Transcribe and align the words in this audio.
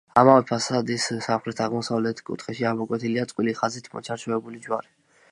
ამავე 0.19 0.43
ფასადის 0.51 1.03
სამხრეთ-აღმოსავლეთ 1.25 2.23
კუთხეში 2.29 2.65
ამოკვეთილია 2.69 3.25
წყვილი 3.33 3.53
ხაზით 3.59 3.91
მოჩარჩოებული 3.99 4.63
ჯვარი. 4.65 4.91